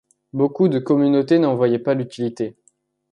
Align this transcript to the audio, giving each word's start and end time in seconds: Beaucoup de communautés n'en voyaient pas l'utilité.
Beaucoup 0.33 0.67
de 0.67 0.79
communautés 0.79 1.37
n'en 1.37 1.55
voyaient 1.55 1.77
pas 1.77 1.93
l'utilité. 1.93 2.55